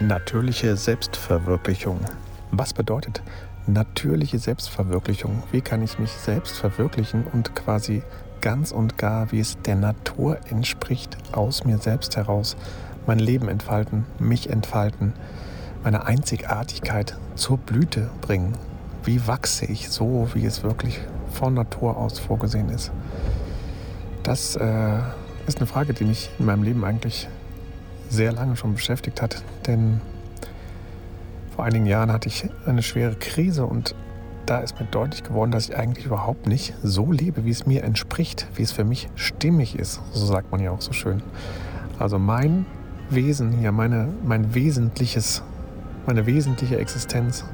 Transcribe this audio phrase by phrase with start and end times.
[0.00, 1.98] Natürliche Selbstverwirklichung.
[2.52, 3.20] Was bedeutet
[3.66, 5.42] natürliche Selbstverwirklichung?
[5.50, 8.02] Wie kann ich mich selbst verwirklichen und quasi
[8.40, 12.56] ganz und gar, wie es der Natur entspricht, aus mir selbst heraus
[13.08, 15.14] mein Leben entfalten, mich entfalten,
[15.82, 18.52] meine Einzigartigkeit zur Blüte bringen?
[19.02, 21.00] Wie wachse ich so, wie es wirklich
[21.32, 22.92] von Natur aus vorgesehen ist?
[24.22, 24.98] Das äh,
[25.48, 27.26] ist eine Frage, die mich in meinem Leben eigentlich
[28.08, 29.42] sehr lange schon beschäftigt hat.
[29.66, 30.00] Denn
[31.54, 33.94] vor einigen Jahren hatte ich eine schwere Krise und
[34.46, 37.84] da ist mir deutlich geworden, dass ich eigentlich überhaupt nicht so lebe, wie es mir
[37.84, 40.00] entspricht, wie es für mich stimmig ist.
[40.12, 41.22] So sagt man ja auch so schön.
[41.98, 42.64] Also mein
[43.10, 45.42] Wesen hier, meine, mein wesentliches,
[46.06, 47.44] meine wesentliche Existenz,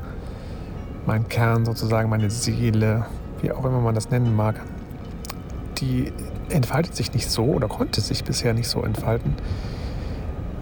[1.07, 3.07] mein Kern sozusagen, meine Seele,
[3.43, 4.61] wie auch immer man das nennen mag,
[5.79, 6.13] die
[6.49, 9.35] entfaltet sich nicht so oder konnte sich bisher nicht so entfalten,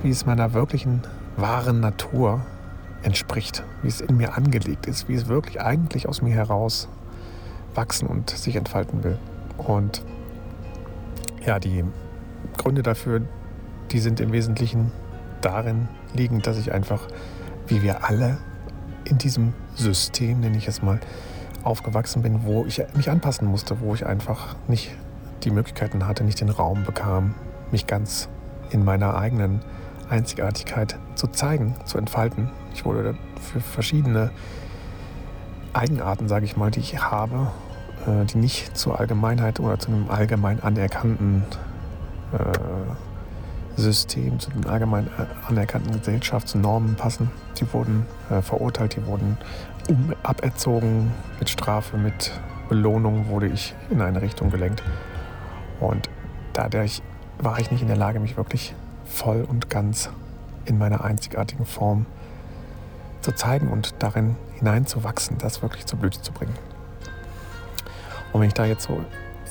[0.03, 1.03] wie es meiner wirklichen
[1.36, 2.45] wahren Natur
[3.03, 6.89] entspricht, wie es in mir angelegt ist, wie es wirklich eigentlich aus mir heraus
[7.75, 9.19] wachsen und sich entfalten will.
[9.58, 10.03] Und
[11.45, 11.84] ja, die
[12.56, 13.23] Gründe dafür,
[13.91, 14.92] die sind im Wesentlichen
[15.41, 17.00] darin liegend, dass ich einfach,
[17.67, 18.39] wie wir alle
[19.05, 21.00] in diesem System, nenne ich es mal,
[21.64, 24.92] aufgewachsen bin, wo ich mich anpassen musste, wo ich einfach nicht
[25.45, 27.34] die Möglichkeiten hatte, nicht den Raum bekam,
[27.70, 28.28] mich ganz
[28.70, 29.61] in meiner eigenen
[30.12, 32.50] Einzigartigkeit zu zeigen, zu entfalten.
[32.74, 34.30] Ich wurde für verschiedene
[35.72, 37.50] Eigenarten, sage ich mal, die ich habe,
[38.06, 41.44] äh, die nicht zur Allgemeinheit oder zu einem allgemein anerkannten
[42.33, 45.08] äh, System, zu den allgemein
[45.48, 47.30] anerkannten Gesellschaftsnormen passen.
[47.58, 49.38] Die wurden äh, verurteilt, die wurden
[49.88, 52.33] um, aberzogen mit Strafe, mit
[52.68, 54.83] Belohnung wurde ich in eine Richtung gelenkt.
[55.80, 56.10] Und
[56.52, 57.02] dadurch
[57.38, 58.74] war ich nicht in der Lage, mich wirklich
[59.12, 60.11] voll und ganz
[60.64, 62.06] in meiner einzigartigen Form
[63.20, 66.55] zu zeigen und darin hineinzuwachsen, das wirklich zur Blüte zu bringen.
[68.33, 69.01] Und wenn ich da jetzt so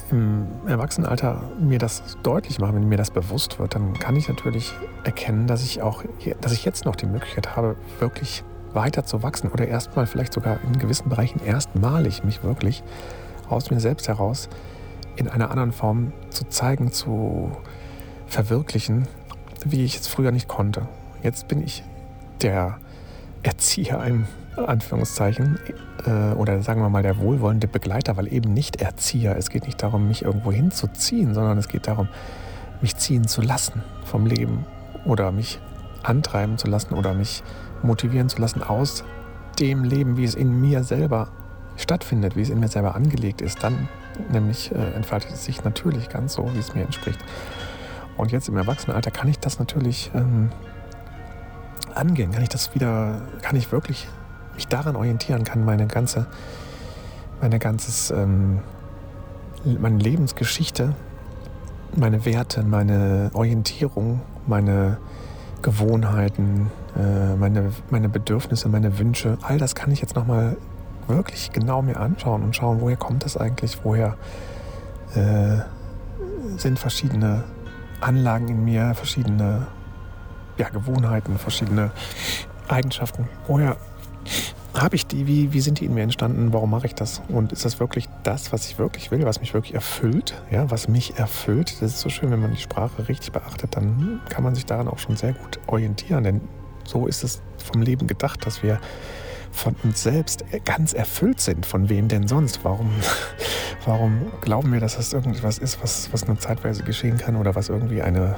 [0.10, 4.74] im Erwachsenenalter mir das deutlich mache, wenn mir das bewusst wird, dann kann ich natürlich
[5.04, 6.04] erkennen, dass ich auch,
[6.42, 10.60] dass ich jetzt noch die Möglichkeit habe, wirklich weiter zu wachsen oder erstmal vielleicht sogar
[10.64, 12.84] in gewissen Bereichen erstmalig mich wirklich
[13.50, 14.50] aus mir selbst heraus
[15.16, 17.52] in einer anderen Form zu zeigen, zu
[18.28, 19.08] verwirklichen,
[19.66, 20.88] wie ich es früher nicht konnte.
[21.24, 21.84] Jetzt bin ich
[22.42, 22.78] der
[23.44, 25.60] Erzieher im Anführungszeichen
[26.06, 29.36] äh, oder sagen wir mal der wohlwollende Begleiter, weil eben nicht Erzieher.
[29.38, 32.08] Es geht nicht darum, mich irgendwo hinzuziehen, sondern es geht darum,
[32.82, 34.66] mich ziehen zu lassen vom Leben
[35.06, 35.60] oder mich
[36.04, 37.44] antreiben zu lassen oder mich
[37.84, 39.04] motivieren zu lassen aus
[39.60, 41.30] dem Leben, wie es in mir selber
[41.78, 43.64] stattfindet, wie es in mir selber angelegt ist.
[43.64, 43.88] Dann
[44.32, 47.20] nämlich äh, entfaltet es sich natürlich ganz so, wie es mir entspricht.
[48.22, 50.52] Und jetzt im Erwachsenenalter kann ich das natürlich ähm,
[51.96, 54.08] angehen, kann ich das wieder, kann ich wirklich
[54.54, 56.28] mich daran orientieren, kann meine ganze,
[57.42, 58.60] meine ganzes, ähm,
[59.66, 60.94] meine Lebensgeschichte,
[61.96, 64.98] meine Werte, meine Orientierung, meine
[65.64, 70.58] Gewohnheiten, äh, meine, meine Bedürfnisse, meine Wünsche, all das kann ich jetzt nochmal
[71.08, 74.16] wirklich genau mir anschauen und schauen, woher kommt das eigentlich, woher
[75.16, 75.58] äh,
[76.58, 77.46] sind verschiedene
[78.02, 79.68] Anlagen in mir, verschiedene
[80.58, 81.92] ja, Gewohnheiten, verschiedene
[82.68, 83.28] Eigenschaften.
[83.48, 83.78] Woher
[84.74, 85.28] habe ich die?
[85.28, 86.54] Wie, wie sind die in mir entstanden?
[86.54, 87.22] Warum mache ich das?
[87.28, 90.42] Und ist das wirklich das, was ich wirklich will, was mich wirklich erfüllt?
[90.50, 91.82] Ja, was mich erfüllt?
[91.82, 94.88] Das ist so schön, wenn man die Sprache richtig beachtet, dann kann man sich daran
[94.88, 96.24] auch schon sehr gut orientieren.
[96.24, 96.42] Denn
[96.86, 98.80] so ist es vom Leben gedacht, dass wir
[99.52, 101.66] von uns selbst ganz erfüllt sind.
[101.66, 102.64] Von wem denn sonst?
[102.64, 102.90] Warum,
[103.86, 107.70] warum glauben wir, dass das irgendwas ist, was, was nur zeitweise geschehen kann oder was
[107.70, 108.36] irgendwie eine,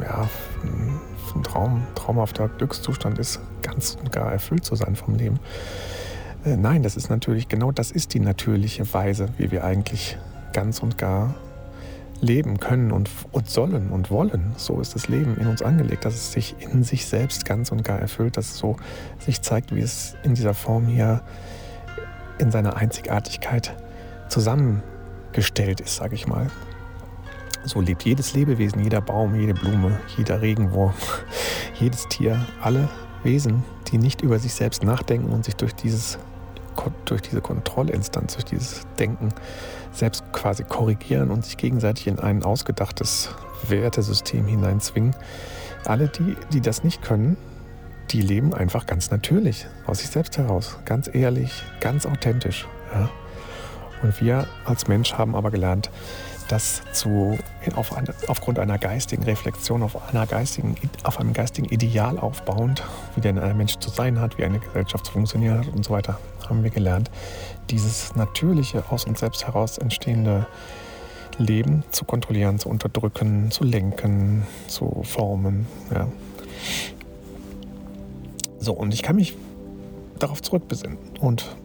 [0.00, 0.28] ja,
[0.64, 5.38] ein Traum, traumhafter Glückszustand ist, ganz und gar erfüllt zu sein vom Leben?
[6.44, 10.18] Äh, nein, das ist natürlich, genau das ist die natürliche Weise, wie wir eigentlich
[10.52, 11.34] ganz und gar
[12.20, 14.52] leben können und, und sollen und wollen.
[14.56, 17.82] So ist das Leben in uns angelegt, dass es sich in sich selbst ganz und
[17.82, 18.76] gar erfüllt, dass es so
[19.18, 21.22] sich zeigt, wie es in dieser Form hier
[22.38, 23.74] in seiner Einzigartigkeit
[24.28, 26.48] zusammengestellt ist, sage ich mal.
[27.64, 30.94] So lebt jedes Lebewesen, jeder Baum, jede Blume, jeder Regenwurm,
[31.78, 32.88] jedes Tier, alle
[33.22, 36.18] Wesen, die nicht über sich selbst nachdenken und sich durch dieses
[37.04, 39.30] durch diese Kontrollinstanz, durch dieses Denken
[39.92, 43.30] selbst quasi korrigieren und sich gegenseitig in ein ausgedachtes
[43.68, 45.14] Wertesystem hineinzwingen.
[45.84, 47.36] Alle, die, die das nicht können,
[48.10, 52.66] die leben einfach ganz natürlich, aus sich selbst heraus, ganz ehrlich, ganz authentisch.
[52.92, 53.08] Ja?
[54.02, 55.90] Und wir als Mensch haben aber gelernt,
[56.50, 57.38] das zu,
[57.76, 60.74] auf eine, aufgrund einer geistigen Reflexion, auf, einer geistigen,
[61.04, 62.82] auf einem geistigen Ideal aufbauend,
[63.14, 65.92] wie denn ein Mensch zu sein hat, wie eine Gesellschaft zu funktionieren hat und so
[65.92, 66.18] weiter,
[66.48, 67.10] haben wir gelernt,
[67.70, 70.46] dieses natürliche, aus uns selbst heraus entstehende
[71.38, 75.66] Leben zu kontrollieren, zu unterdrücken, zu lenken, zu formen.
[75.94, 76.08] Ja.
[78.58, 79.36] So, und ich kann mich
[80.18, 80.98] darauf zurückbesinnen.
[81.20, 81.56] Und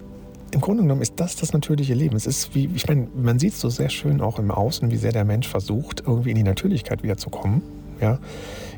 [0.55, 2.15] im Grunde genommen ist das das natürliche Leben.
[2.15, 4.95] Es ist wie, ich meine, man sieht es so sehr schön auch im Außen, wie
[4.95, 7.61] sehr der Mensch versucht, irgendwie in die Natürlichkeit wiederzukommen.
[7.99, 8.19] Ja,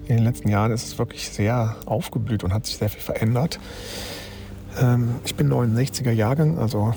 [0.07, 3.59] in den letzten Jahren ist es wirklich sehr aufgeblüht und hat sich sehr viel verändert.
[4.81, 6.95] Ähm, ich bin 69er Jahrgang, also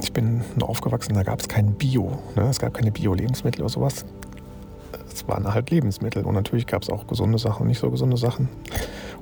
[0.00, 2.16] ich bin aufgewachsen, da gab es kein Bio.
[2.36, 2.42] Ne?
[2.48, 4.04] Es gab keine Bio-Lebensmittel oder sowas.
[5.12, 8.16] Es waren halt Lebensmittel und natürlich gab es auch gesunde Sachen und nicht so gesunde
[8.16, 8.48] Sachen.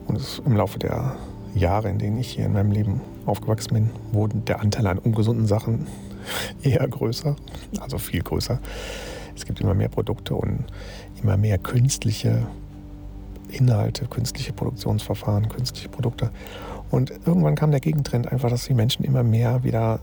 [0.06, 1.16] Und im Laufe der
[1.58, 5.46] Jahre, in denen ich hier in meinem Leben aufgewachsen bin, wurde der Anteil an ungesunden
[5.46, 5.86] Sachen
[6.62, 7.36] eher größer,
[7.80, 8.60] also viel größer.
[9.36, 10.64] Es gibt immer mehr Produkte und
[11.22, 12.46] immer mehr künstliche
[13.50, 16.30] Inhalte, künstliche Produktionsverfahren, künstliche Produkte.
[16.90, 20.00] Und irgendwann kam der Gegentrend einfach, dass die Menschen immer mehr wieder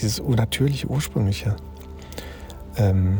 [0.00, 1.56] dieses natürliche, ursprüngliche
[2.76, 3.18] ähm,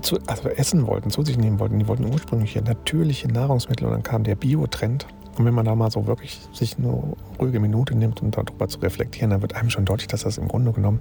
[0.00, 1.78] zu, also essen wollten, zu sich nehmen wollten.
[1.78, 5.06] Die wollten ursprüngliche, natürliche Nahrungsmittel und dann kam der Bio-Trend
[5.38, 7.02] und wenn man da mal so wirklich sich eine
[7.38, 10.48] ruhige Minute nimmt, um darüber zu reflektieren, dann wird einem schon deutlich, dass das im
[10.48, 11.00] Grunde genommen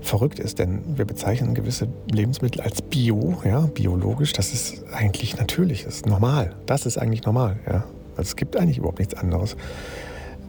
[0.00, 0.58] verrückt ist.
[0.58, 4.32] Denn wir bezeichnen gewisse Lebensmittel als bio, ja, biologisch.
[4.32, 6.54] Das ist eigentlich natürlich, das ist normal.
[6.66, 7.84] Das ist eigentlich normal, ja.
[8.16, 9.56] Also es gibt eigentlich überhaupt nichts anderes,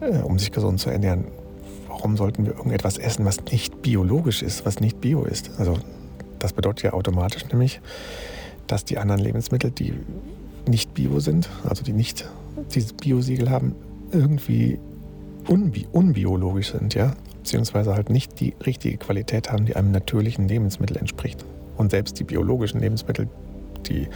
[0.00, 1.24] äh, um sich gesund zu ernähren.
[1.88, 5.50] Warum sollten wir irgendetwas essen, was nicht biologisch ist, was nicht bio ist?
[5.58, 5.78] Also
[6.38, 7.80] das bedeutet ja automatisch nämlich,
[8.66, 9.94] dass die anderen Lebensmittel, die
[10.66, 12.28] nicht bio sind, also die nicht
[12.74, 13.74] dieses Biosiegel haben,
[14.10, 14.78] irgendwie
[15.48, 20.96] unbi unbiologisch sind, ja, beziehungsweise halt nicht die richtige Qualität haben, die einem natürlichen Lebensmittel
[20.96, 21.44] entspricht.
[21.76, 23.28] Und selbst die biologischen Lebensmittel,
[23.86, 24.08] die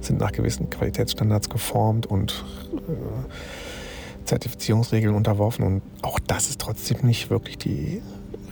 [0.00, 5.64] sind nach gewissen Qualitätsstandards geformt und äh, Zertifizierungsregeln unterworfen.
[5.64, 8.02] Und auch das ist trotzdem nicht wirklich die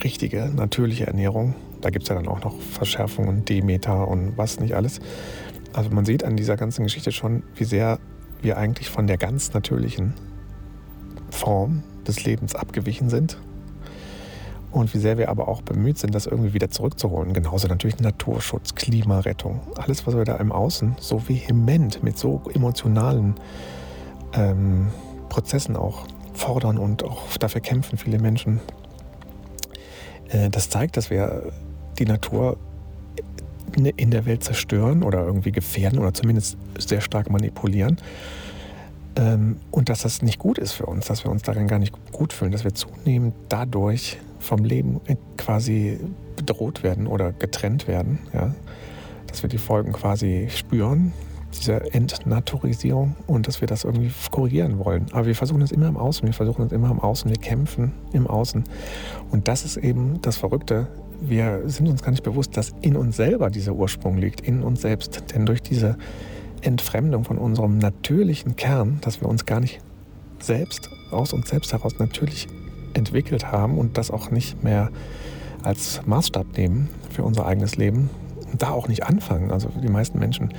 [0.05, 1.55] richtige, natürliche Ernährung.
[1.81, 5.01] Da gibt es ja dann auch noch Verschärfungen, Demeter und was nicht alles.
[5.73, 7.99] Also man sieht an dieser ganzen Geschichte schon, wie sehr
[8.43, 10.15] wir eigentlich von der ganz natürlichen
[11.31, 13.39] Form des Lebens abgewichen sind
[14.73, 17.35] und wie sehr wir aber auch bemüht sind, das irgendwie wieder zurückzuholen.
[17.35, 23.35] Genauso natürlich Naturschutz, Klimarettung, alles, was wir da im Außen so vehement mit so emotionalen
[24.33, 24.89] ähm,
[25.29, 28.61] Prozessen auch fordern und auch dafür kämpfen viele Menschen.
[30.31, 31.53] Äh, das zeigt, dass wir
[31.99, 32.57] die Natur
[33.77, 37.99] in der Welt zerstören oder irgendwie gefährden oder zumindest sehr stark manipulieren.
[39.17, 41.95] Ähm, und dass das nicht gut ist für uns, dass wir uns darin gar nicht
[42.13, 45.01] gut fühlen, dass wir zunehmend dadurch vom Leben
[45.37, 45.99] quasi
[46.37, 48.19] bedroht werden oder getrennt werden.
[48.33, 48.55] Ja?
[49.27, 51.13] Dass wir die Folgen quasi spüren,
[51.53, 55.07] diese Entnaturisierung und dass wir das irgendwie korrigieren wollen.
[55.13, 57.93] Aber wir versuchen es immer im Außen, wir versuchen es immer im Außen, wir kämpfen
[58.13, 58.65] im Außen.
[59.31, 60.89] Und das ist eben das Verrückte
[61.23, 64.83] wir sind uns gar nicht bewusst, dass in uns selber dieser Ursprung liegt, in uns
[64.83, 65.25] selbst.
[65.35, 65.97] Denn durch diese
[66.63, 69.81] Entfremdung von unserem natürlichen Kern, dass wir uns gar nicht
[70.41, 72.49] selbst, aus uns selbst heraus natürlich
[72.95, 74.91] entwickelt haben und das auch nicht mehr
[75.63, 78.11] als Maßstab nehmen für unser eigenes Leben
[78.51, 79.51] und da auch nicht anfangen.
[79.51, 80.53] Also die meisten Menschen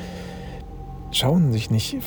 [1.12, 1.98] schauen sich nicht,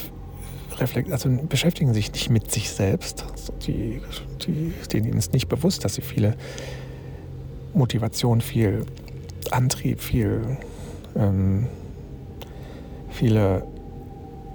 [1.10, 3.24] also beschäftigen sich nicht mit sich selbst.
[3.66, 4.00] Die,
[4.46, 6.36] die, denen ist nicht bewusst, dass sie viele
[7.76, 8.84] Motivation, viel
[9.50, 10.58] Antrieb, viel,
[11.14, 11.66] ähm,
[13.10, 13.66] viele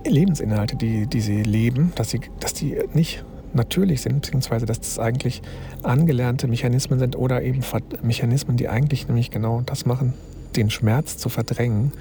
[0.06, 3.24] Lebensinhalte, die, die sie leben, dass, sie, dass die nicht
[3.54, 5.42] natürlich sind, beziehungsweise dass das eigentlich
[5.84, 7.62] angelernte Mechanismen sind oder eben
[8.02, 10.14] Mechanismen, die eigentlich nämlich genau das machen,
[10.56, 11.92] den Schmerz zu verdrängen,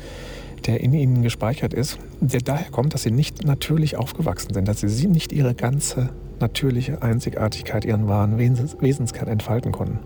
[0.67, 4.81] der in ihnen gespeichert ist, der daher kommt, dass sie nicht natürlich aufgewachsen sind, dass
[4.81, 9.99] sie nicht ihre ganze natürliche Einzigartigkeit, ihren wahren Wesenskern entfalten konnten.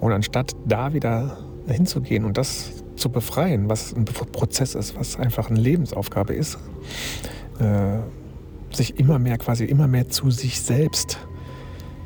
[0.00, 5.50] Und anstatt da wieder hinzugehen und das zu befreien, was ein Prozess ist, was einfach
[5.50, 6.58] eine Lebensaufgabe ist,
[7.58, 7.98] äh,
[8.70, 11.18] sich immer mehr quasi immer mehr zu sich selbst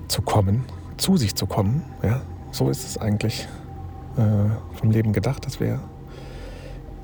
[0.08, 0.64] zu kommen,
[0.96, 3.48] zu sich zu kommen, ja, so ist es eigentlich
[4.16, 5.80] äh, vom Leben gedacht, dass wir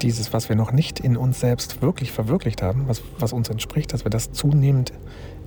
[0.02, 3.92] dieses, was wir noch nicht in uns selbst wirklich verwirklicht haben, was, was uns entspricht,
[3.92, 4.92] dass wir das zunehmend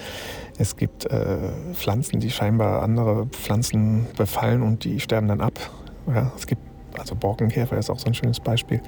[0.59, 1.39] Es gibt äh,
[1.73, 5.59] Pflanzen, die scheinbar andere Pflanzen befallen und die sterben dann ab.
[6.07, 6.61] Ja, es gibt,
[6.99, 8.83] also Borkenkäfer ist auch so ein schönes Beispiel,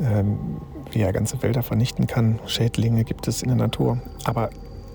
[0.00, 0.38] ähm,
[0.90, 2.38] wie er ganze Wälder vernichten kann.
[2.46, 3.98] Schädlinge gibt es in der Natur.
[4.24, 4.48] Aber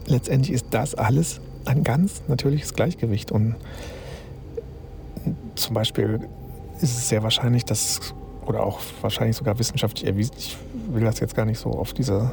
[0.07, 3.31] letztendlich ist das alles ein ganz natürliches Gleichgewicht.
[3.31, 3.55] Und
[5.55, 6.27] zum Beispiel
[6.81, 8.13] ist es sehr wahrscheinlich, dass
[8.45, 10.33] oder auch wahrscheinlich sogar wissenschaftlich erwiesen.
[10.37, 10.57] Ich
[10.89, 12.31] will das jetzt gar nicht so auf diese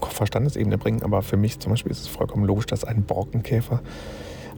[0.00, 3.80] Verstandesebene bringen, aber für mich zum Beispiel ist es vollkommen logisch, dass ein Borkenkäfer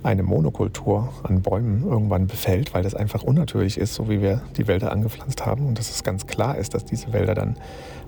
[0.03, 4.69] eine Monokultur an Bäumen irgendwann befällt, weil das einfach unnatürlich ist, so wie wir die
[4.69, 7.57] Wälder angepflanzt haben und dass es ganz klar ist, dass diese Wälder dann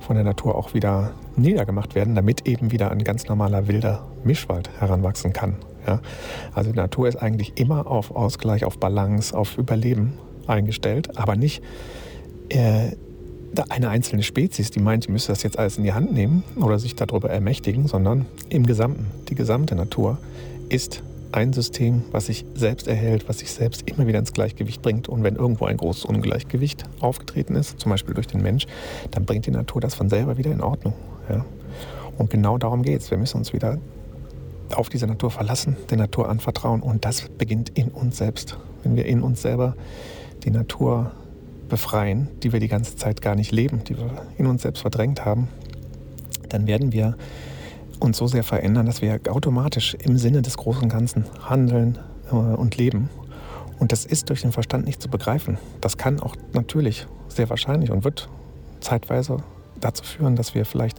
[0.01, 4.69] von der Natur auch wieder niedergemacht werden, damit eben wieder ein ganz normaler wilder Mischwald
[4.79, 5.57] heranwachsen kann.
[5.87, 6.01] Ja?
[6.55, 10.15] Also die Natur ist eigentlich immer auf Ausgleich, auf Balance, auf Überleben
[10.47, 11.63] eingestellt, aber nicht
[12.49, 12.93] äh,
[13.69, 16.79] eine einzelne Spezies, die meint, sie müsste das jetzt alles in die Hand nehmen oder
[16.79, 20.19] sich darüber ermächtigen, sondern im Gesamten, die gesamte Natur
[20.69, 21.03] ist
[21.33, 25.09] ein System, was sich selbst erhält, was sich selbst immer wieder ins Gleichgewicht bringt.
[25.09, 28.67] Und wenn irgendwo ein großes Ungleichgewicht aufgetreten ist, zum Beispiel durch den Mensch,
[29.11, 30.95] dann bringt die Natur das von selber wieder in Ordnung.
[31.29, 31.45] Ja?
[32.17, 33.11] Und genau darum geht es.
[33.11, 33.79] Wir müssen uns wieder
[34.75, 36.83] auf diese Natur verlassen, der Natur anvertrauen.
[36.83, 38.59] Und das beginnt in uns selbst.
[38.83, 39.77] Wenn wir in uns selber
[40.45, 41.13] die Natur
[41.69, 45.25] befreien, die wir die ganze Zeit gar nicht leben, die wir in uns selbst verdrängt
[45.25, 45.49] haben,
[46.49, 47.17] dann werden wir
[47.99, 51.99] uns so sehr verändern, dass wir automatisch im Sinne des großen Ganzen handeln
[52.31, 53.09] äh, und leben.
[53.79, 55.59] Und das ist durch den Verstand nicht zu begreifen.
[55.81, 58.29] Das kann auch natürlich sehr wahrscheinlich und wird
[58.81, 59.39] zeitweise
[59.81, 60.99] dazu führen, dass wir vielleicht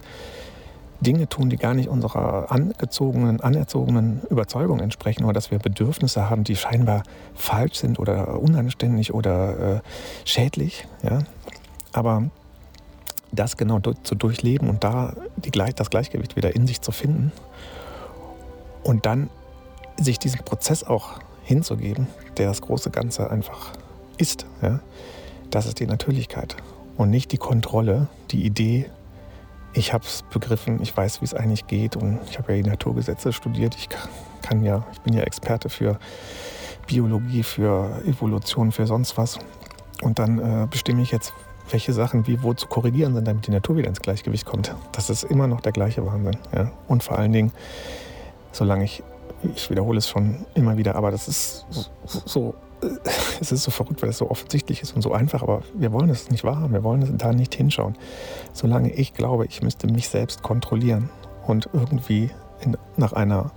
[1.00, 6.44] Dinge tun, die gar nicht unserer angezogenen, anerzogenen Überzeugung entsprechen oder dass wir Bedürfnisse haben,
[6.44, 9.80] die scheinbar falsch sind oder unanständig oder äh,
[10.24, 10.86] schädlich.
[11.02, 11.20] Ja?
[11.92, 12.24] Aber
[13.30, 17.30] das genau zu durchleben und da die, das Gleichgewicht wieder in sich zu finden
[18.82, 19.30] und dann
[19.98, 22.06] sich diesem Prozess auch hinzugeben,
[22.38, 23.72] der das große Ganze einfach
[24.16, 24.80] ist, ja?
[25.50, 26.56] das ist die Natürlichkeit
[26.96, 28.90] und nicht die Kontrolle, die Idee,
[29.72, 32.68] ich habe es begriffen, ich weiß, wie es eigentlich geht und ich habe ja die
[32.68, 33.74] Naturgesetze studiert.
[33.76, 33.88] Ich
[34.42, 35.98] kann ja, ich bin ja Experte für
[36.86, 39.38] Biologie, für Evolution, für sonst was.
[40.02, 41.32] Und dann äh, bestimme ich jetzt,
[41.70, 44.74] welche Sachen wie wo zu korrigieren sind, damit die Natur wieder ins Gleichgewicht kommt.
[44.92, 46.38] Das ist immer noch der gleiche Wahnsinn.
[46.54, 46.70] Ja?
[46.86, 47.52] Und vor allen Dingen,
[48.52, 49.02] solange ich,
[49.54, 52.54] ich wiederhole es schon immer wieder, aber das ist so, so
[53.40, 56.10] es ist so verrückt, weil es so offensichtlich ist und so einfach, aber wir wollen
[56.10, 57.96] es nicht wahrhaben, wir wollen da nicht hinschauen.
[58.52, 61.10] Solange ich glaube, ich müsste mich selbst kontrollieren
[61.46, 62.30] und irgendwie
[62.60, 63.50] in, nach einer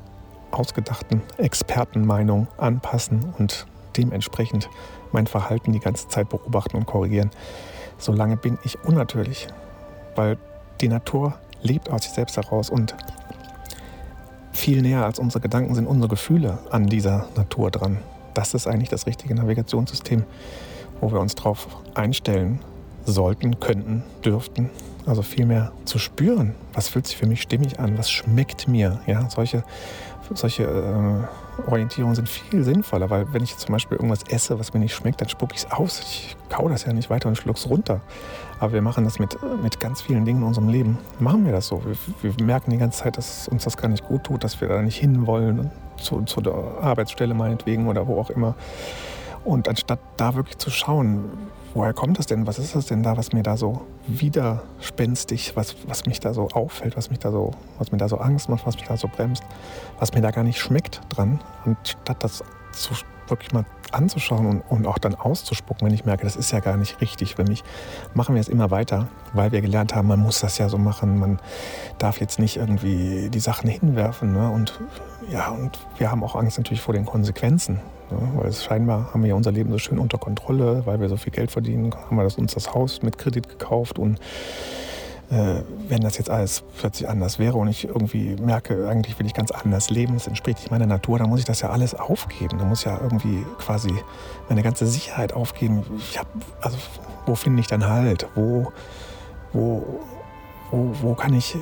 [0.52, 4.70] ausgedachten Expertenmeinung anpassen und dementsprechend
[5.12, 7.30] mein Verhalten die ganze Zeit beobachten und korrigieren,
[7.98, 9.48] solange bin ich unnatürlich,
[10.16, 10.38] weil
[10.82, 12.96] die Natur lebt aus sich selbst heraus und
[14.52, 18.00] viel näher als unsere Gedanken sind unsere Gefühle an dieser Natur dran
[18.34, 20.24] das ist eigentlich das richtige Navigationssystem,
[21.00, 22.60] wo wir uns darauf einstellen
[23.06, 24.70] sollten, könnten, dürften.
[25.06, 29.02] Also viel mehr zu spüren, was fühlt sich für mich stimmig an, was schmeckt mir.
[29.08, 29.64] Ja, solche,
[30.34, 34.80] solche äh, Orientierungen sind viel sinnvoller, weil wenn ich zum Beispiel irgendwas esse, was mir
[34.80, 36.00] nicht schmeckt, dann spucke ich es aus.
[36.00, 38.02] Ich kau das ja nicht weiter und schluck's runter.
[38.60, 40.98] Aber wir machen das mit, mit ganz vielen Dingen in unserem Leben.
[41.20, 41.82] Machen wir das so.
[42.22, 44.68] Wir, wir merken die ganze Zeit, dass uns das gar nicht gut tut, dass wir
[44.68, 48.56] da nicht hinwollen zu, zu der Arbeitsstelle meinetwegen oder wo auch immer.
[49.44, 51.26] Und anstatt da wirklich zu schauen,
[51.74, 52.48] woher kommt das denn?
[52.48, 56.50] Was ist das denn da, was mir da so widerspenstig, was, was mich da so
[56.50, 59.08] auffällt, was mich da so, was mir da so Angst macht, was mich da so
[59.08, 59.44] bremst,
[60.00, 61.40] was mir da gar nicht schmeckt dran.
[61.66, 62.94] Und statt das zu,
[63.32, 66.78] wirklich mal anzuschauen und, und auch dann auszuspucken, wenn ich merke, das ist ja gar
[66.78, 67.64] nicht richtig für mich,
[68.14, 71.20] machen wir es immer weiter, weil wir gelernt haben, man muss das ja so machen,
[71.20, 71.40] man
[71.98, 74.34] darf jetzt nicht irgendwie die Sachen hinwerfen.
[74.34, 74.50] Ne?
[74.50, 74.80] Und
[75.30, 77.82] ja, und wir haben auch Angst natürlich vor den Konsequenzen.
[78.10, 78.18] Ne?
[78.36, 81.18] Weil es scheinbar haben wir ja unser Leben so schön unter Kontrolle, weil wir so
[81.18, 84.20] viel Geld verdienen, haben wir das, uns das Haus mit Kredit gekauft und
[85.32, 89.50] wenn das jetzt alles plötzlich anders wäre und ich irgendwie merke, eigentlich will ich ganz
[89.50, 92.58] anders leben, es entspricht nicht meiner Natur, dann muss ich das ja alles aufgeben.
[92.58, 93.94] Da muss ich ja irgendwie quasi
[94.50, 95.86] meine ganze Sicherheit aufgeben.
[96.18, 96.28] Hab,
[96.60, 96.78] also,
[97.26, 98.28] wo finde ich dann Halt?
[98.36, 98.74] Wo,
[99.54, 100.02] wo,
[100.70, 101.56] wo, wo kann ich,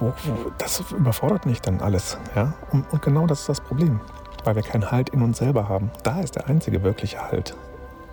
[0.00, 2.18] wo, wo, das überfordert mich dann alles.
[2.34, 2.54] Ja?
[2.72, 4.00] Und, und genau das ist das Problem,
[4.42, 5.92] weil wir keinen Halt in uns selber haben.
[6.02, 7.54] Da ist der einzige wirkliche Halt.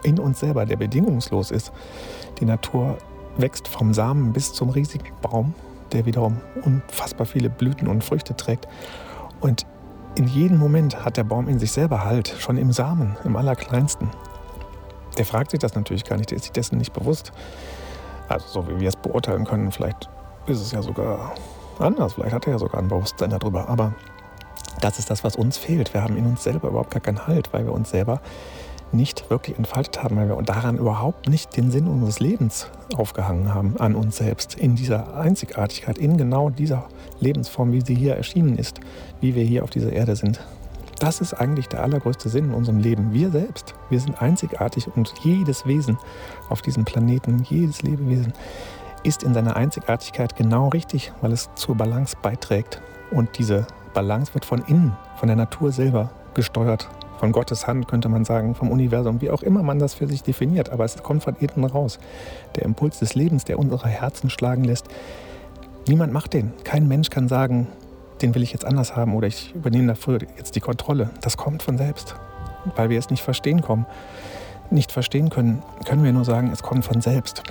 [0.04, 1.72] In uns selber, der bedingungslos ist.
[2.40, 2.98] Die Natur
[3.38, 5.54] wächst vom Samen bis zum riesigen Baum,
[5.92, 8.68] der wiederum unfassbar viele Blüten und Früchte trägt.
[9.42, 9.66] Und
[10.16, 14.10] in jedem Moment hat der Baum in sich selber Halt, schon im Samen, im allerkleinsten.
[15.18, 17.32] Der fragt sich das natürlich gar nicht, der ist sich dessen nicht bewusst.
[18.28, 20.10] Also so wie wir es beurteilen können, vielleicht
[20.48, 21.34] ist es ja sogar
[21.80, 23.70] anders, vielleicht hat er ja sogar ein Bewusstsein darüber.
[23.70, 23.94] Aber
[24.82, 25.94] das ist das, was uns fehlt.
[25.94, 28.22] Wir haben in uns selber überhaupt gar keinen Halt, weil wir uns selber
[28.94, 33.76] nicht wirklich entfaltet haben, weil wir daran überhaupt nicht den Sinn unseres Lebens aufgehangen haben,
[33.80, 36.88] an uns selbst, in dieser Einzigartigkeit, in genau dieser
[37.20, 38.80] Lebensform, wie sie hier erschienen ist,
[39.22, 40.40] wie wir hier auf dieser Erde sind.
[41.00, 43.12] Das ist eigentlich der allergrößte Sinn in unserem Leben.
[43.12, 45.98] Wir selbst, wir sind einzigartig und jedes Wesen
[46.50, 48.34] auf diesem Planeten, jedes Lebewesen
[49.04, 52.82] ist in seiner Einzigartigkeit genau richtig, weil es zur Balance beiträgt.
[53.12, 56.90] Und diese Balance wird von innen, von der Natur selber gesteuert
[57.24, 60.24] von Gottes Hand, könnte man sagen, vom Universum, wie auch immer man das für sich
[60.24, 60.72] definiert.
[60.72, 61.98] Aber es kommt von innen raus.
[62.58, 64.88] Der Impuls des Lebens, der unsere Herzen schlagen lässt.
[65.88, 66.52] Niemand macht den.
[66.66, 67.68] Kein Mensch kann sagen,
[68.22, 71.12] den will ich jetzt anders haben oder ich übernehme dafür jetzt die Kontrolle.
[71.22, 72.14] Das kommt von selbst,
[72.76, 73.86] weil wir es nicht verstehen kommen.
[74.70, 77.42] Nicht verstehen können, können wir nur sagen, es kommt von selbst.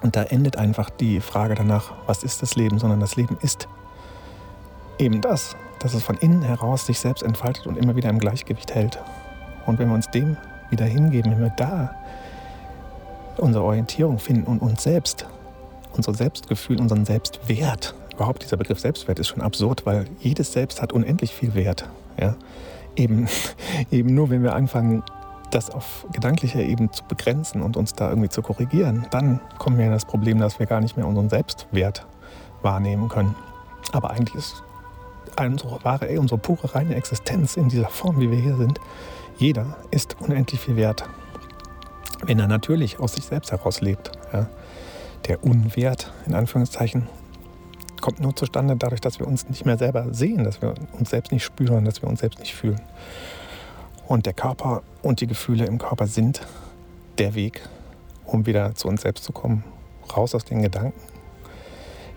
[0.00, 3.68] Und da endet einfach die Frage danach, was ist das Leben, sondern das Leben ist
[4.98, 8.74] eben das, dass es von innen heraus sich selbst entfaltet und immer wieder im Gleichgewicht
[8.74, 8.98] hält.
[9.66, 10.36] Und wenn wir uns dem
[10.70, 11.94] wieder hingeben, wenn wir da
[13.36, 15.26] unsere Orientierung finden und uns selbst,
[15.94, 20.92] unser Selbstgefühl, unseren Selbstwert, überhaupt dieser Begriff Selbstwert ist schon absurd, weil jedes Selbst hat
[20.92, 21.88] unendlich viel Wert.
[22.18, 22.36] Ja?
[22.94, 23.28] Eben,
[23.90, 25.02] eben nur, wenn wir anfangen,
[25.50, 29.84] das auf gedanklicher Ebene zu begrenzen und uns da irgendwie zu korrigieren, dann kommen wir
[29.84, 32.06] in das Problem, dass wir gar nicht mehr unseren Selbstwert
[32.62, 33.34] wahrnehmen können.
[33.92, 34.62] Aber eigentlich ist
[35.38, 38.80] unsere wahre, unsere pure reine Existenz in dieser Form, wie wir hier sind,
[39.38, 41.04] jeder ist unendlich viel wert.
[42.24, 44.12] Wenn er natürlich aus sich selbst heraus lebt.
[44.32, 44.48] Ja.
[45.26, 47.08] Der Unwert, in Anführungszeichen,
[48.00, 51.32] kommt nur zustande dadurch, dass wir uns nicht mehr selber sehen, dass wir uns selbst
[51.32, 52.80] nicht spüren, dass wir uns selbst nicht fühlen.
[54.06, 56.46] Und der Körper und die Gefühle im Körper sind
[57.18, 57.62] der Weg,
[58.26, 59.64] um wieder zu uns selbst zu kommen.
[60.14, 61.00] Raus aus den Gedanken,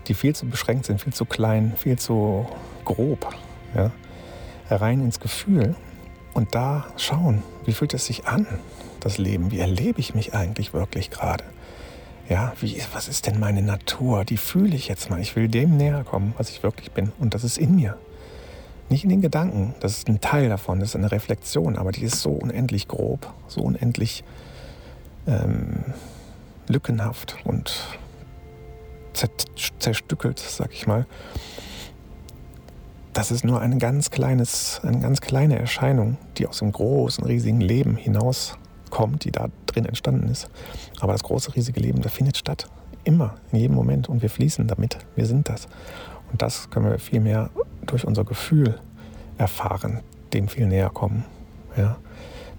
[0.08, 2.46] die viel zu beschränkt sind, viel zu klein, viel zu
[2.86, 3.34] grob.
[3.74, 3.90] Ja?
[4.70, 5.76] Rein ins Gefühl
[6.32, 8.46] und da schauen, wie fühlt es sich an,
[9.00, 9.50] das Leben?
[9.50, 11.44] Wie erlebe ich mich eigentlich wirklich gerade?
[12.28, 14.24] Ja, wie, was ist denn meine Natur?
[14.24, 15.20] Die fühle ich jetzt mal.
[15.20, 17.12] Ich will dem näher kommen, was ich wirklich bin.
[17.18, 17.96] Und das ist in mir.
[18.88, 19.74] Nicht in den Gedanken.
[19.80, 23.32] Das ist ein Teil davon, das ist eine Reflexion, aber die ist so unendlich grob,
[23.46, 24.24] so unendlich
[25.26, 25.84] ähm,
[26.68, 27.98] lückenhaft und
[29.78, 31.06] zerstückelt, sag ich mal.
[33.16, 37.62] Das ist nur ein ganz kleines, eine ganz kleine Erscheinung, die aus dem großen, riesigen
[37.62, 40.50] Leben hinauskommt, die da drin entstanden ist.
[41.00, 42.68] Aber das große, riesige Leben, das findet statt.
[43.04, 44.10] Immer, in jedem Moment.
[44.10, 44.98] Und wir fließen damit.
[45.14, 45.66] Wir sind das.
[46.30, 47.48] Und das können wir viel mehr
[47.86, 48.78] durch unser Gefühl
[49.38, 50.00] erfahren,
[50.34, 51.24] dem viel näher kommen.
[51.74, 51.96] Ja.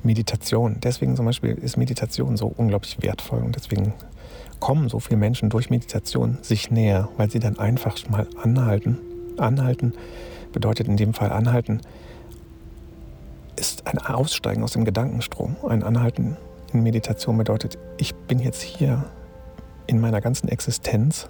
[0.01, 0.77] Meditation.
[0.81, 3.93] Deswegen zum Beispiel ist Meditation so unglaublich wertvoll und deswegen
[4.59, 8.97] kommen so viele Menschen durch Meditation sich näher, weil sie dann einfach mal anhalten.
[9.37, 9.93] Anhalten
[10.51, 11.81] bedeutet in dem Fall anhalten,
[13.55, 15.55] ist ein Aussteigen aus dem Gedankenstrom.
[15.67, 16.37] Ein Anhalten
[16.73, 19.05] in Meditation bedeutet, ich bin jetzt hier
[19.87, 21.29] in meiner ganzen Existenz,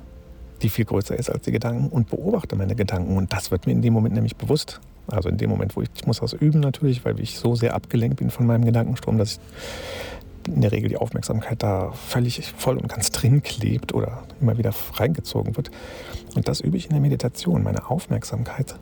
[0.61, 3.17] die viel größer ist als die Gedanken, und beobachte meine Gedanken.
[3.17, 4.81] Und das wird mir in dem Moment nämlich bewusst.
[5.07, 7.75] Also in dem Moment, wo ich, ich muss das üben natürlich, weil ich so sehr
[7.75, 9.39] abgelenkt bin von meinem Gedankenstrom, dass ich
[10.53, 14.73] in der Regel die Aufmerksamkeit da völlig voll und ganz drin klebt oder immer wieder
[14.95, 15.71] reingezogen wird.
[16.35, 18.75] Und das übe ich in der Meditation, meine Aufmerksamkeit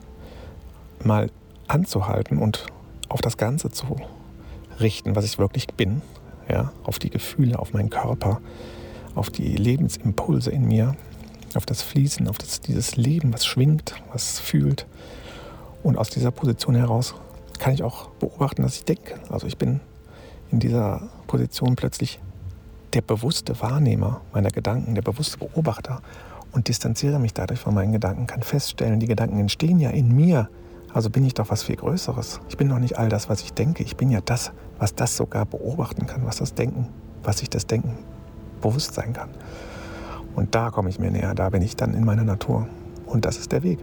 [1.04, 1.30] mal
[1.68, 2.66] anzuhalten und
[3.08, 3.96] auf das Ganze zu
[4.80, 6.02] richten, was ich wirklich bin.
[6.48, 8.40] ja, auf die Gefühle, auf meinen Körper,
[9.14, 10.94] auf die Lebensimpulse in mir,
[11.54, 14.86] auf das Fließen, auf das, dieses Leben, was schwingt, was fühlt.
[15.82, 17.14] Und aus dieser Position heraus
[17.58, 19.18] kann ich auch beobachten, dass ich denke.
[19.28, 19.80] Also ich bin
[20.50, 22.20] in dieser Position plötzlich
[22.92, 26.02] der bewusste Wahrnehmer meiner Gedanken, der bewusste Beobachter
[26.52, 30.48] und distanziere mich dadurch von meinen Gedanken, kann feststellen, die Gedanken entstehen ja in mir.
[30.96, 32.40] Also bin ich doch was viel Größeres.
[32.48, 33.82] Ich bin doch nicht all das, was ich denke.
[33.82, 36.88] Ich bin ja das, was das sogar beobachten kann, was das Denken,
[37.22, 37.98] was sich das Denken
[38.62, 39.28] bewusst sein kann.
[40.34, 42.66] Und da komme ich mir näher, da bin ich dann in meiner Natur.
[43.04, 43.78] Und das ist der Weg.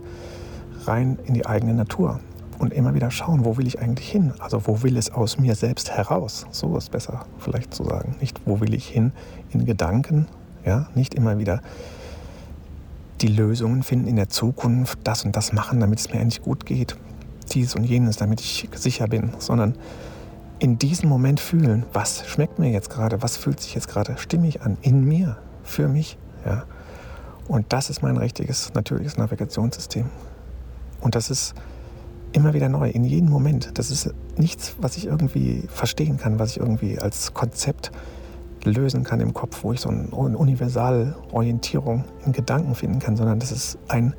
[0.85, 2.19] Rein in die eigene Natur.
[2.57, 4.33] Und immer wieder schauen, wo will ich eigentlich hin?
[4.39, 6.47] Also wo will es aus mir selbst heraus?
[6.49, 8.15] So ist besser vielleicht zu sagen.
[8.21, 9.11] Nicht, wo will ich hin
[9.51, 10.25] in Gedanken,
[10.65, 11.61] ja, nicht immer wieder
[13.23, 16.65] die Lösungen finden in der Zukunft, das und das machen, damit es mir endlich gut
[16.65, 16.97] geht,
[17.51, 19.75] dies und jenes, damit ich sicher bin, sondern
[20.59, 24.61] in diesem Moment fühlen, was schmeckt mir jetzt gerade, was fühlt sich jetzt gerade stimmig
[24.61, 26.17] an, in mir, für mich.
[26.45, 26.65] Ja?
[27.47, 30.05] Und das ist mein richtiges, natürliches Navigationssystem.
[31.01, 31.53] Und das ist
[32.33, 33.77] immer wieder neu, in jedem Moment.
[33.77, 37.91] Das ist nichts, was ich irgendwie verstehen kann, was ich irgendwie als Konzept
[38.65, 43.51] lösen kann im Kopf, wo ich so eine Universalorientierung in Gedanken finden kann, sondern das
[43.51, 44.13] ist ein,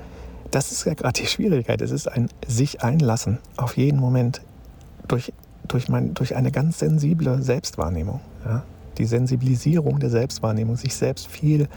[0.51, 4.43] das ist ja gerade die Schwierigkeit, es ist ein sich einlassen auf jeden Moment
[5.09, 5.33] durch,
[5.69, 8.21] durch, mein, durch eine ganz sensible Selbstwahrnehmung.
[8.45, 8.63] Ja?
[8.99, 11.69] Die Sensibilisierung der Selbstwahrnehmung, sich selbst viel,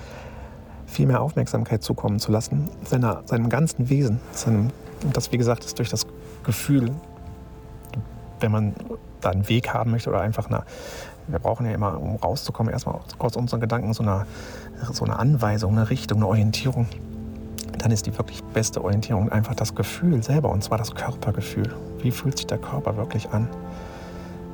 [0.86, 4.20] viel mehr Aufmerksamkeit zukommen zu lassen, seiner, seinem ganzen Wesen.
[4.32, 4.70] Seinem,
[5.14, 6.06] das, wie gesagt, ist durch das
[6.44, 6.92] Gefühl,
[8.40, 8.76] wenn man
[9.22, 10.64] da einen Weg haben möchte oder einfach eine,
[11.28, 14.26] wir brauchen ja immer, um rauszukommen, erstmal aus unseren Gedanken so eine,
[14.92, 16.88] so eine Anweisung, eine Richtung, eine Orientierung.
[17.78, 21.74] Dann ist die wirklich beste Orientierung einfach das Gefühl selber, und zwar das Körpergefühl.
[22.02, 23.48] Wie fühlt sich der Körper wirklich an?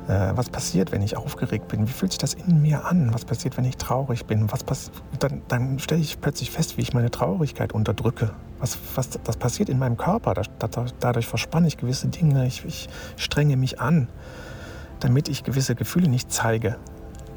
[0.08, 1.88] Äh, was passiert, wenn ich aufgeregt bin?
[1.88, 3.14] Wie fühlt sich das in mir an?
[3.14, 4.50] Was passiert, wenn ich traurig bin?
[4.52, 8.30] Was dann, dann stelle ich plötzlich fest, wie ich meine Traurigkeit unterdrücke.
[8.60, 10.34] Was, was das passiert in meinem Körper.
[11.00, 12.46] dadurch verspanne ich gewisse Dinge.
[12.46, 14.08] Ich, ich strenge mich an
[15.00, 16.76] damit ich gewisse Gefühle nicht zeige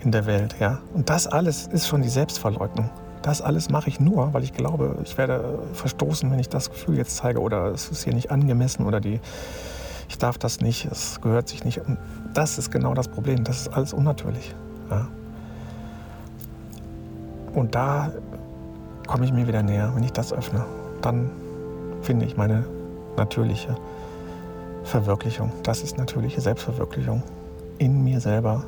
[0.01, 0.55] in der Welt.
[0.59, 0.79] Ja?
[0.93, 2.89] Und das alles ist schon die Selbstverleugnung.
[3.21, 6.97] Das alles mache ich nur, weil ich glaube, ich werde verstoßen, wenn ich das Gefühl
[6.97, 9.19] jetzt zeige oder es ist hier nicht angemessen oder die,
[10.07, 11.79] ich darf das nicht, es gehört sich nicht.
[11.79, 11.97] Und
[12.33, 13.43] das ist genau das Problem.
[13.43, 14.55] Das ist alles unnatürlich.
[14.89, 15.07] Ja?
[17.53, 18.11] Und da
[19.07, 20.63] komme ich mir wieder näher, wenn ich das öffne.
[21.01, 21.29] Dann
[22.01, 22.65] finde ich meine
[23.17, 23.75] natürliche
[24.83, 25.51] Verwirklichung.
[25.63, 27.23] Das ist natürliche Selbstverwirklichung
[27.77, 28.65] in mir selber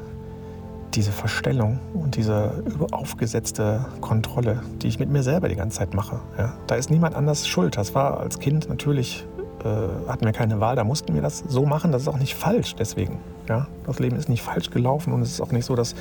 [0.93, 6.19] diese Verstellung und diese aufgesetzte Kontrolle, die ich mit mir selber die ganze Zeit mache.
[6.37, 6.53] Ja.
[6.67, 7.77] Da ist niemand anders schuld.
[7.77, 9.25] Das war als Kind natürlich,
[9.63, 11.91] äh, hatten wir keine Wahl, da mussten wir das so machen.
[11.91, 13.19] Das ist auch nicht falsch deswegen.
[13.47, 13.67] Ja.
[13.85, 15.95] Das Leben ist nicht falsch gelaufen und es ist auch nicht so, dass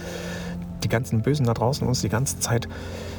[0.82, 2.68] die ganzen Bösen da draußen uns die ganze Zeit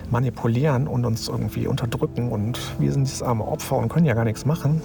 [0.09, 4.23] manipulieren und uns irgendwie unterdrücken und wir sind dieses arme Opfer und können ja gar
[4.23, 4.81] nichts machen.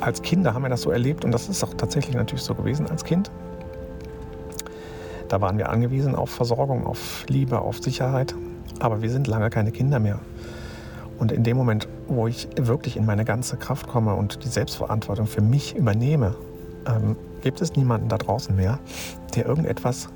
[0.00, 2.88] Als Kinder haben wir das so erlebt und das ist auch tatsächlich natürlich so gewesen
[2.88, 3.30] als Kind.
[5.28, 8.34] Da waren wir angewiesen auf Versorgung, auf Liebe, auf Sicherheit.
[8.80, 10.20] Aber wir sind lange keine Kinder mehr.
[11.18, 15.26] Und in dem Moment, wo ich wirklich in meine ganze Kraft komme und die Selbstverantwortung
[15.26, 16.34] für mich übernehme,
[16.86, 18.78] ähm, gibt es niemanden da draußen mehr,
[19.34, 20.08] der irgendetwas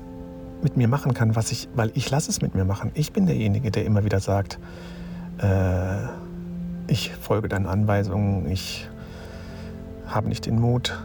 [0.61, 2.91] mit mir machen kann, was ich, weil ich lasse es mit mir machen.
[2.93, 4.59] Ich bin derjenige, der immer wieder sagt,
[5.39, 6.07] äh,
[6.87, 8.87] ich folge deinen Anweisungen, ich
[10.07, 10.97] habe nicht den Mut,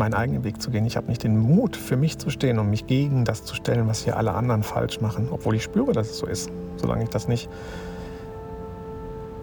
[0.00, 0.84] meinen eigenen Weg zu gehen.
[0.86, 3.86] Ich habe nicht den Mut, für mich zu stehen und mich gegen das zu stellen,
[3.86, 6.50] was hier alle anderen falsch machen, obwohl ich spüre, dass es so ist.
[6.76, 7.48] Solange ich das nicht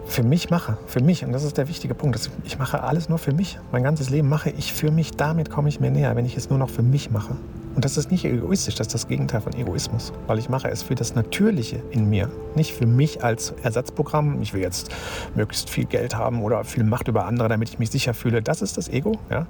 [0.04, 3.18] für mich mache, für mich, und das ist der wichtige Punkt, ich mache alles nur
[3.18, 3.58] für mich.
[3.72, 6.50] Mein ganzes Leben mache ich für mich, damit komme ich mir näher, wenn ich es
[6.50, 7.36] nur noch für mich mache.
[7.78, 10.82] Und das ist nicht egoistisch, das ist das Gegenteil von Egoismus, weil ich mache es
[10.82, 14.42] für das Natürliche in mir, nicht für mich als Ersatzprogramm.
[14.42, 14.90] Ich will jetzt
[15.36, 18.42] möglichst viel Geld haben oder viel Macht über andere, damit ich mich sicher fühle.
[18.42, 19.12] Das ist das Ego.
[19.30, 19.46] Ja?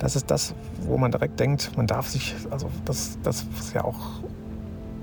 [0.00, 3.84] Das ist das, wo man direkt denkt, man darf sich, also das, das ist ja
[3.84, 4.20] auch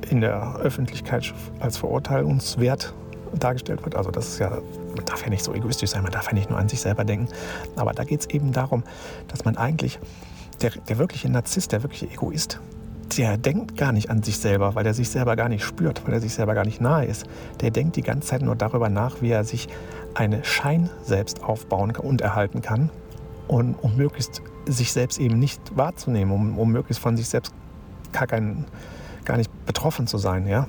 [0.08, 2.94] in der Öffentlichkeit als verurteilungswert
[3.34, 3.96] dargestellt wird.
[3.96, 4.60] Also das ist ja,
[4.96, 7.04] man darf ja nicht so egoistisch sein, man darf ja nicht nur an sich selber
[7.04, 7.30] denken.
[7.78, 8.84] Aber da geht es eben darum,
[9.28, 9.98] dass man eigentlich
[10.62, 12.60] der, der wirkliche Narzisst, der wirkliche Egoist,
[13.18, 16.14] der denkt gar nicht an sich selber, weil er sich selber gar nicht spürt, weil
[16.14, 17.26] er sich selber gar nicht nahe ist.
[17.62, 19.68] Der denkt die ganze Zeit nur darüber nach, wie er sich
[20.14, 22.90] eine Schein selbst aufbauen und erhalten kann,
[23.50, 27.52] und, um möglichst sich selbst eben nicht wahrzunehmen, um, um möglichst von sich selbst
[28.12, 28.66] gar, kein,
[29.26, 30.48] gar nicht betroffen zu sein.
[30.48, 30.68] Ja?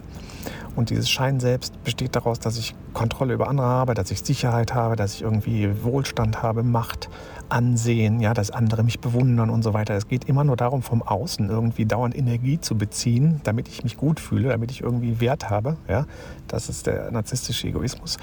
[0.77, 4.75] Und dieses Schein selbst besteht daraus, dass ich Kontrolle über andere habe, dass ich Sicherheit
[4.75, 7.09] habe, dass ich irgendwie Wohlstand habe, Macht,
[7.51, 9.95] Ansehen, ja, dass andere mich bewundern und so weiter.
[9.95, 13.97] Es geht immer nur darum, vom Außen irgendwie dauernd Energie zu beziehen, damit ich mich
[13.97, 15.77] gut fühle, damit ich irgendwie Wert habe.
[15.89, 16.07] Ja.
[16.47, 18.19] Das ist der narzisstische Egoismus.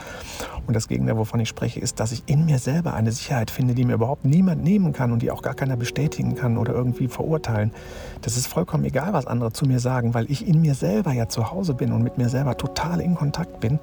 [0.66, 3.74] Und das Gegenteil, wovon ich spreche, ist, dass ich in mir selber eine Sicherheit finde,
[3.74, 7.08] die mir überhaupt niemand nehmen kann und die auch gar keiner bestätigen kann oder irgendwie
[7.08, 7.72] verurteilen.
[8.22, 11.28] Das ist vollkommen egal, was andere zu mir sagen, weil ich in mir selber ja
[11.28, 13.80] zu Hause bin und mit mir selber total in Kontakt bin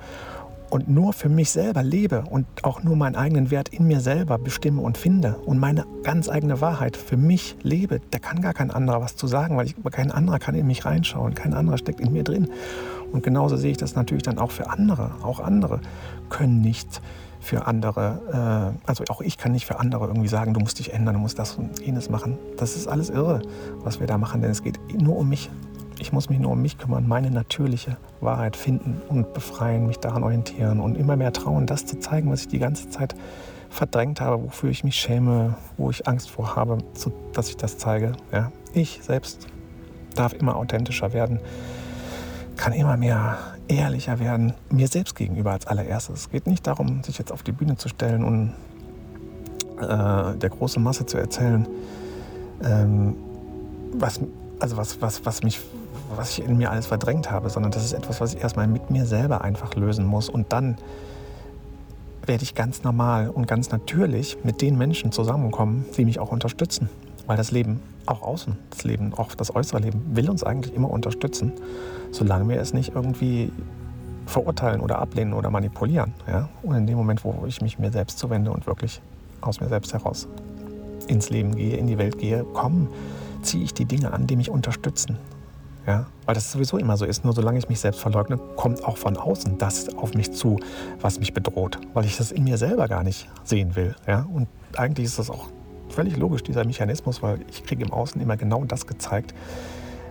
[0.75, 4.39] und nur für mich selber lebe und auch nur meinen eigenen Wert in mir selber
[4.39, 8.73] bestimme und finde und meine ganz eigene Wahrheit für mich lebe, da kann gar kein
[8.73, 12.01] anderer was zu sagen, weil ich, kein anderer kann in mich reinschauen, kein anderer steckt
[12.01, 12.49] in mir drin.
[13.13, 15.13] Und genauso sehe ich das natürlich dann auch für andere.
[15.23, 15.81] Auch andere
[16.29, 17.01] können nicht
[17.39, 20.93] für andere, äh, also auch ich kann nicht für andere irgendwie sagen, du musst dich
[20.93, 22.37] ändern, du musst das und jenes machen.
[22.57, 23.43] Das ist alles irre,
[23.85, 25.51] was wir da machen, denn es geht nur um mich.
[26.05, 30.23] Ich muss mich nur um mich kümmern, meine natürliche Wahrheit finden und befreien, mich daran
[30.23, 33.15] orientieren und immer mehr trauen, das zu zeigen, was ich die ganze Zeit
[33.71, 36.77] verdrängt habe, wofür ich mich schäme, wo ich Angst vor habe,
[37.33, 38.13] dass ich das zeige.
[38.33, 39.47] Ja, ich selbst
[40.15, 41.41] darf immer authentischer werden,
[42.59, 43.39] kann immer mehr
[43.69, 46.21] ehrlicher werden, mir selbst gegenüber als allererstes.
[46.21, 48.53] Es geht nicht darum, sich jetzt auf die Bühne zu stellen und
[49.81, 51.67] äh, der großen Masse zu erzählen,
[52.63, 53.17] ähm,
[53.95, 54.21] was,
[54.61, 55.63] also was, was, was mich
[56.17, 58.91] was ich in mir alles verdrängt habe, sondern das ist etwas, was ich erstmal mit
[58.91, 60.29] mir selber einfach lösen muss.
[60.29, 60.77] Und dann
[62.27, 66.89] werde ich ganz normal und ganz natürlich mit den Menschen zusammenkommen, die mich auch unterstützen.
[67.27, 70.91] Weil das Leben, auch außen, das Leben, auch das äußere Leben, will uns eigentlich immer
[70.91, 71.53] unterstützen,
[72.11, 73.51] solange wir es nicht irgendwie
[74.27, 76.13] verurteilen oder ablehnen oder manipulieren.
[76.27, 76.49] Ja?
[76.63, 79.01] Und in dem Moment, wo ich mich mir selbst zuwende und wirklich
[79.41, 80.29] aus mir selbst heraus
[81.07, 82.89] ins Leben gehe, in die Welt gehe, kommen,
[83.43, 85.19] ziehe ich die Dinge an, die mich unterstützen.
[85.87, 86.07] Ja?
[86.27, 87.25] Weil das sowieso immer so ist.
[87.25, 90.59] Nur solange ich mich selbst verleugne, kommt auch von außen das auf mich zu,
[91.01, 91.79] was mich bedroht.
[91.93, 93.95] Weil ich das in mir selber gar nicht sehen will.
[94.07, 94.27] Ja?
[94.33, 95.49] Und eigentlich ist das auch
[95.89, 99.35] völlig logisch, dieser Mechanismus, weil ich kriege im Außen immer genau das gezeigt,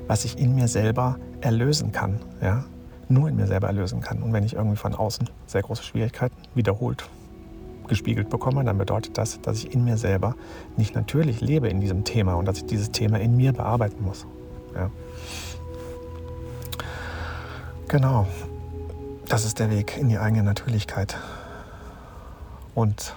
[0.08, 2.20] was ich in mir selber erlösen kann.
[2.42, 2.66] Ja?
[3.10, 4.22] Nur in mir selber erlösen kann.
[4.22, 7.04] Und wenn ich irgendwie von außen sehr große Schwierigkeiten wiederholt
[7.88, 10.36] gespiegelt bekomme, dann bedeutet das, dass ich in mir selber
[10.78, 14.26] nicht natürlich lebe in diesem Thema und dass ich dieses Thema in mir bearbeiten muss.
[14.74, 14.90] Ja.
[17.94, 18.26] Genau,
[19.28, 21.16] das ist der Weg in die eigene Natürlichkeit.
[22.74, 23.16] Und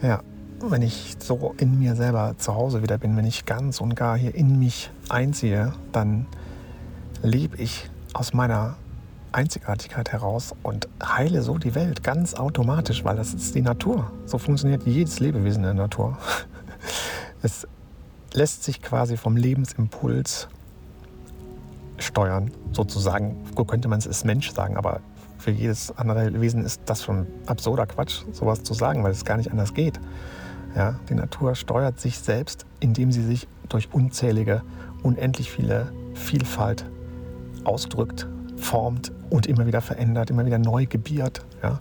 [0.00, 0.20] ja,
[0.60, 4.16] wenn ich so in mir selber zu Hause wieder bin, wenn ich ganz und gar
[4.16, 6.26] hier in mich einziehe, dann
[7.24, 8.76] lebe ich aus meiner
[9.32, 14.08] Einzigartigkeit heraus und heile so die Welt ganz automatisch, weil das ist die Natur.
[14.26, 16.16] So funktioniert jedes Lebewesen in der Natur.
[17.42, 17.66] Es
[18.34, 20.48] lässt sich quasi vom Lebensimpuls
[22.00, 23.44] steuern, sozusagen.
[23.56, 25.00] So könnte man es als Mensch sagen, aber
[25.38, 29.36] für jedes andere Wesen ist das schon absurder Quatsch, sowas zu sagen, weil es gar
[29.36, 30.00] nicht anders geht.
[30.76, 34.62] Ja, die Natur steuert sich selbst, indem sie sich durch unzählige,
[35.02, 36.84] unendlich viele Vielfalt
[37.64, 41.44] ausdrückt, formt und immer wieder verändert, immer wieder neu gebiert.
[41.62, 41.80] Ja?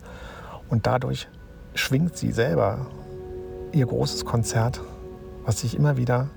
[0.70, 1.28] Und dadurch
[1.74, 2.88] schwingt sie selber
[3.74, 4.82] ihr großes Konzert,
[5.46, 6.30] was sich immer wieder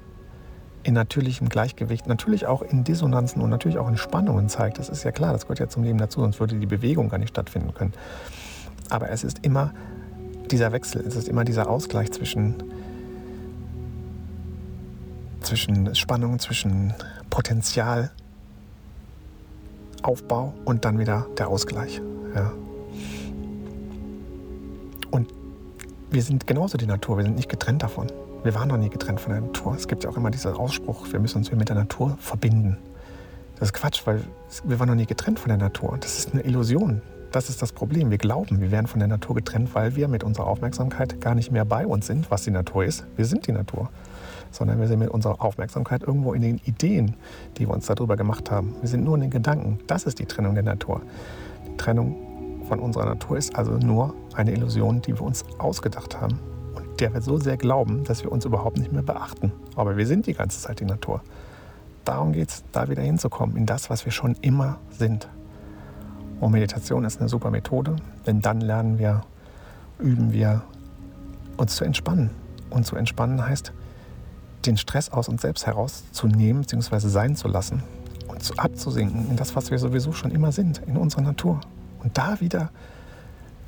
[0.85, 4.79] in natürlichem Gleichgewicht, natürlich auch in Dissonanzen und natürlich auch in Spannungen zeigt.
[4.79, 7.19] Das ist ja klar, das gehört ja zum Leben dazu, sonst würde die Bewegung gar
[7.19, 7.93] nicht stattfinden können.
[8.91, 9.73] Aber es ist immer
[10.51, 12.63] dieser Wechsel, es ist immer dieser Ausgleich zwischen,
[15.41, 16.95] zwischen Spannung, zwischen
[17.31, 18.13] Potenzialaufbau
[20.65, 22.03] und dann wieder der Ausgleich.
[22.35, 22.53] Ja.
[25.11, 25.33] Und
[26.11, 28.09] wir sind genauso die Natur, wir sind nicht getrennt davon.
[28.45, 29.77] Wir waren noch nie getrennt von der Natur.
[29.77, 32.77] Es gibt ja auch immer diesen Ausspruch, wir müssen uns mit der Natur verbinden.
[33.55, 34.21] Das ist Quatsch, weil
[34.65, 35.97] wir waren noch nie getrennt von der Natur.
[36.01, 37.03] Das ist eine Illusion.
[37.31, 38.11] Das ist das Problem.
[38.11, 41.53] Wir glauben, wir wären von der Natur getrennt, weil wir mit unserer Aufmerksamkeit gar nicht
[41.53, 43.07] mehr bei uns sind, was die Natur ist.
[43.15, 43.91] Wir sind die Natur.
[44.51, 47.15] Sondern wir sind mit unserer Aufmerksamkeit irgendwo in den Ideen,
[47.59, 48.75] die wir uns darüber gemacht haben.
[48.81, 49.79] Wir sind nur in den Gedanken.
[49.87, 51.01] Das ist die Trennung der Natur.
[51.69, 52.17] Die Trennung
[52.67, 56.41] von unserer Natur ist also nur eine Illusion, die wir uns ausgedacht haben
[57.01, 59.53] der wir so sehr glauben, dass wir uns überhaupt nicht mehr beachten.
[59.77, 61.23] Aber wir sind die ganze Zeit die Natur.
[62.05, 65.29] Darum geht es, da wieder hinzukommen, in das, was wir schon immer sind.
[66.41, 69.23] Und Meditation ist eine super Methode, denn dann lernen wir,
[70.01, 70.63] üben wir,
[71.57, 72.31] uns zu entspannen.
[72.71, 73.73] Und zu entspannen heißt,
[74.67, 77.09] den Stress aus uns selbst herauszunehmen bzw.
[77.09, 77.83] sein zu lassen
[78.29, 81.61] und abzusinken in das, was wir sowieso schon immer sind, in unserer Natur.
[82.03, 82.71] Und da wieder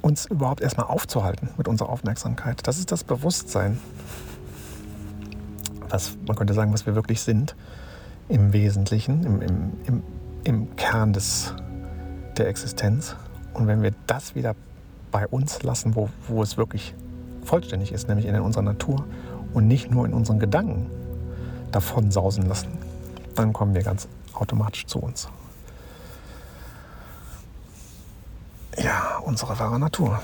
[0.04, 2.66] uns überhaupt erstmal aufzuhalten mit unserer Aufmerksamkeit.
[2.66, 3.80] Das ist das Bewusstsein,
[5.88, 7.56] was man könnte sagen, was wir wirklich sind
[8.28, 10.02] im Wesentlichen, im, im, im,
[10.44, 11.54] im Kern des
[12.36, 13.16] der Existenz.
[13.54, 14.54] Und wenn wir das wieder
[15.10, 16.94] bei uns lassen, wo, wo es wirklich
[17.44, 19.06] vollständig ist, nämlich in unserer Natur
[19.54, 20.90] und nicht nur in unseren Gedanken
[21.72, 22.68] davon sausen lassen,
[23.36, 25.28] dann kommen wir ganz automatisch zu uns.
[28.76, 30.20] Ja, unsere wahre Natur.